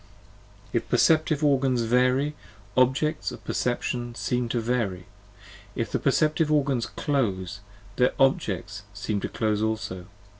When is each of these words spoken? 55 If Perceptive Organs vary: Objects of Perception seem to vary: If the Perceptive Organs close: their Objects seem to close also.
55 0.71 0.75
If 0.81 0.89
Perceptive 0.89 1.43
Organs 1.43 1.81
vary: 1.83 2.35
Objects 2.75 3.31
of 3.31 3.43
Perception 3.43 4.15
seem 4.15 4.49
to 4.49 4.59
vary: 4.59 5.05
If 5.75 5.91
the 5.91 5.99
Perceptive 5.99 6.51
Organs 6.51 6.87
close: 6.87 7.59
their 7.97 8.13
Objects 8.19 8.81
seem 8.95 9.19
to 9.19 9.29
close 9.29 9.61
also. 9.61 10.07